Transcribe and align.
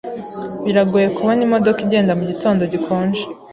Biragoye 0.65 1.07
kubona 1.17 1.41
imodoka 1.47 1.79
igenda 1.85 2.17
mugitondo 2.19 2.61
gikonje. 2.73 3.23